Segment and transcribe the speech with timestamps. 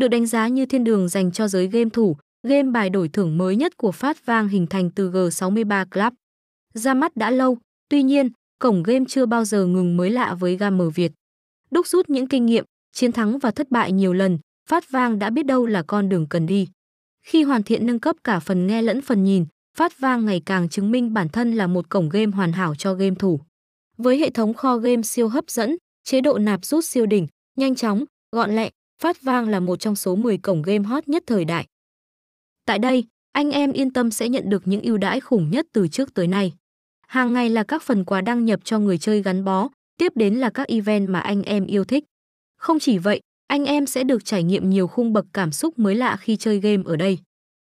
[0.00, 3.38] được đánh giá như thiên đường dành cho giới game thủ, game bài đổi thưởng
[3.38, 6.12] mới nhất của Phát Vang hình thành từ G63 Club.
[6.74, 8.28] Ra mắt đã lâu, tuy nhiên,
[8.58, 11.12] cổng game chưa bao giờ ngừng mới lạ với gamer Việt.
[11.70, 15.30] Đúc rút những kinh nghiệm, chiến thắng và thất bại nhiều lần, Phát Vang đã
[15.30, 16.68] biết đâu là con đường cần đi.
[17.26, 19.44] Khi hoàn thiện nâng cấp cả phần nghe lẫn phần nhìn,
[19.78, 22.94] Phát Vang ngày càng chứng minh bản thân là một cổng game hoàn hảo cho
[22.94, 23.40] game thủ.
[23.96, 27.26] Với hệ thống kho game siêu hấp dẫn, chế độ nạp rút siêu đỉnh,
[27.56, 28.70] nhanh chóng, gọn lẹ,
[29.00, 31.66] Phát Vang là một trong số 10 cổng game hot nhất thời đại.
[32.66, 35.88] Tại đây, anh em yên tâm sẽ nhận được những ưu đãi khủng nhất từ
[35.88, 36.52] trước tới nay.
[37.06, 39.68] Hàng ngày là các phần quà đăng nhập cho người chơi gắn bó,
[39.98, 42.04] tiếp đến là các event mà anh em yêu thích.
[42.56, 45.94] Không chỉ vậy, anh em sẽ được trải nghiệm nhiều khung bậc cảm xúc mới
[45.94, 47.18] lạ khi chơi game ở đây.